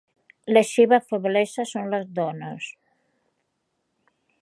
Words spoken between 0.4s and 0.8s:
La